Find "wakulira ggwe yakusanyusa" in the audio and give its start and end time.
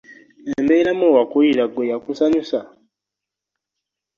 1.15-2.59